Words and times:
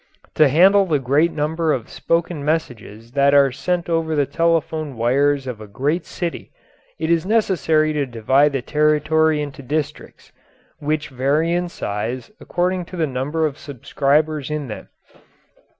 To 0.33 0.49
handle 0.49 0.87
the 0.87 0.97
great 0.97 1.31
number 1.31 1.71
of 1.71 1.87
spoken 1.87 2.43
messages 2.43 3.11
that 3.11 3.35
are 3.35 3.51
sent 3.51 3.87
over 3.87 4.15
the 4.15 4.25
telephone 4.25 4.95
wires 4.97 5.45
of 5.45 5.61
a 5.61 5.67
great 5.67 6.07
city 6.07 6.49
it 6.97 7.11
is 7.11 7.23
necessary 7.23 7.93
to 7.93 8.07
divide 8.07 8.53
the 8.53 8.63
territory 8.63 9.43
into 9.43 9.61
districts, 9.61 10.31
which 10.79 11.09
vary 11.09 11.51
in 11.53 11.69
size 11.69 12.31
according 12.39 12.85
to 12.85 12.95
the 12.97 13.05
number 13.05 13.45
of 13.45 13.59
subscribers 13.59 14.49
in 14.49 14.69
them. 14.69 14.89